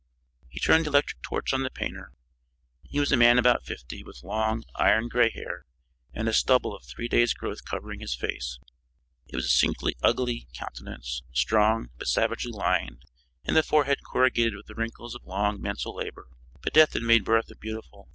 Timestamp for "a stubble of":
6.27-6.83